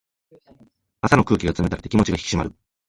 [1.01, 2.55] 朝の空気が冷たくて気持ちが引き締まる。